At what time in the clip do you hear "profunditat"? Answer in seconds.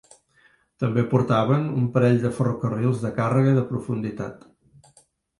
3.73-4.49